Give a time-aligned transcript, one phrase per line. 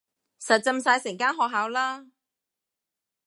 [0.41, 2.07] 實浸晒成間學校啦